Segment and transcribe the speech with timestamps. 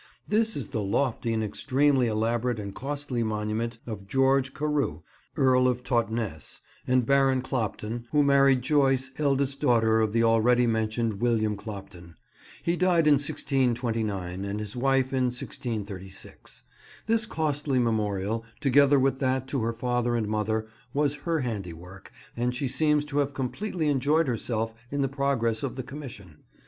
[0.27, 5.03] This is the lofty and extremely elaborate and costly monument of George Carew,
[5.37, 11.21] Earl of Totnes and Baron Clopton, who married Joyce, eldest daughter of the already mentioned
[11.21, 12.15] William Clopton.
[12.63, 16.63] He died in 1629, and his wife in 1636.
[17.05, 20.65] This costly memorial, together with that to her father and mother,
[20.95, 25.75] was her handiwork, and she seems to have completely enjoyed herself in the progress of
[25.75, 26.39] the commission.